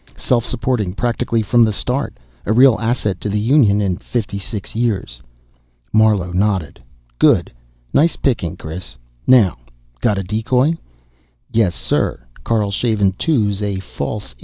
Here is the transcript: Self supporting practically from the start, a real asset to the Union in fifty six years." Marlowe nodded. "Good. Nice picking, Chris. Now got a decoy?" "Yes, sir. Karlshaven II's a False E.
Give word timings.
Self 0.17 0.47
supporting 0.47 0.93
practically 0.93 1.43
from 1.43 1.63
the 1.63 1.71
start, 1.71 2.17
a 2.47 2.51
real 2.53 2.75
asset 2.79 3.21
to 3.21 3.29
the 3.29 3.39
Union 3.39 3.81
in 3.81 3.97
fifty 3.97 4.39
six 4.39 4.73
years." 4.75 5.21
Marlowe 5.93 6.31
nodded. 6.31 6.81
"Good. 7.19 7.53
Nice 7.93 8.15
picking, 8.15 8.57
Chris. 8.57 8.97
Now 9.27 9.59
got 9.99 10.17
a 10.17 10.23
decoy?" 10.23 10.79
"Yes, 11.51 11.75
sir. 11.75 12.19
Karlshaven 12.43 13.13
II's 13.29 13.61
a 13.61 13.77
False 13.79 14.33
E. 14.37 14.39